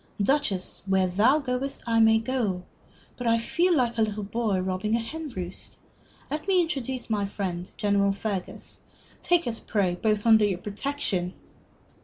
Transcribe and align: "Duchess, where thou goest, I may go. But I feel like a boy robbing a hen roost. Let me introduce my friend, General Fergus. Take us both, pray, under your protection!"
"Duchess, 0.23 0.81
where 0.87 1.05
thou 1.05 1.37
goest, 1.37 1.83
I 1.85 1.99
may 1.99 2.17
go. 2.17 2.63
But 3.17 3.27
I 3.27 3.37
feel 3.37 3.75
like 3.75 3.99
a 3.99 4.23
boy 4.23 4.59
robbing 4.59 4.95
a 4.95 4.99
hen 4.99 5.29
roost. 5.29 5.77
Let 6.31 6.47
me 6.47 6.59
introduce 6.59 7.07
my 7.07 7.27
friend, 7.27 7.69
General 7.77 8.11
Fergus. 8.11 8.81
Take 9.21 9.45
us 9.45 9.59
both, 9.59 9.67
pray, 9.69 9.97
under 10.25 10.43
your 10.45 10.57
protection!" 10.57 11.35